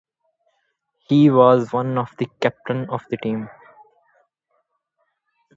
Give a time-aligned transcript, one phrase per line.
[1.09, 3.47] He was one of the captains of the team.